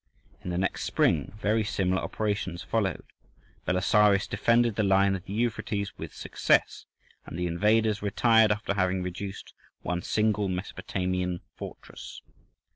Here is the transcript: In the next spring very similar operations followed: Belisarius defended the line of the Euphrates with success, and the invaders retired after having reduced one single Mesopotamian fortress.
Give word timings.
In 0.43 0.49
the 0.49 0.57
next 0.57 0.83
spring 0.85 1.31
very 1.37 1.63
similar 1.63 2.01
operations 2.01 2.63
followed: 2.63 3.03
Belisarius 3.67 4.25
defended 4.27 4.75
the 4.75 4.81
line 4.81 5.15
of 5.15 5.25
the 5.25 5.33
Euphrates 5.33 5.95
with 5.95 6.11
success, 6.11 6.87
and 7.27 7.37
the 7.37 7.45
invaders 7.45 8.01
retired 8.01 8.51
after 8.51 8.73
having 8.73 9.03
reduced 9.03 9.53
one 9.83 10.01
single 10.01 10.49
Mesopotamian 10.49 11.41
fortress. 11.55 12.23